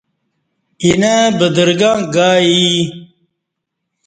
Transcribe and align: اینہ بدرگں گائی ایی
اینہ 0.83 1.13
بدرگں 1.39 1.95
گائی 2.15 2.47
ایی 2.59 2.79